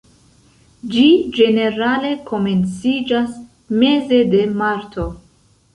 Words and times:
Ĝi 0.93 1.03
ĝenerale 1.35 2.11
komenciĝas 2.31 3.39
meze 3.85 4.25
de 4.35 4.45
marto. 4.65 5.09